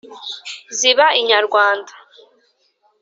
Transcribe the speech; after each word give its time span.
ziba 0.77 1.05
inyarwanda. 1.19 1.91